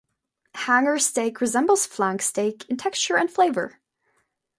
[0.55, 3.79] Hanger steak resembles flank steak in texture and flavor.